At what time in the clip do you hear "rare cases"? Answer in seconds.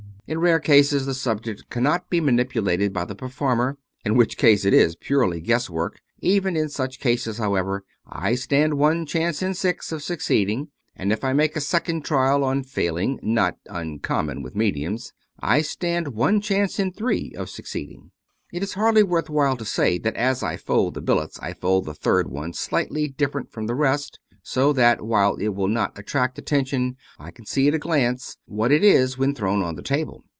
0.39-1.05